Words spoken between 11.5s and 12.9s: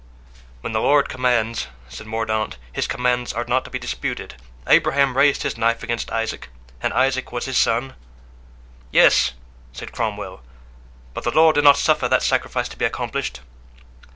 did not suffer that sacrifice to be